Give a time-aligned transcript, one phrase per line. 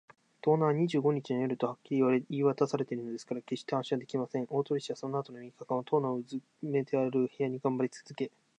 [0.41, 4.47] 盗難は二十五日の夜とはっきり言いわたされているのですから、けっして安心はできません。
[4.49, 8.31] 大鳥氏はそのあとの三日間を、塔のうずめてある部屋にがんばりつづけ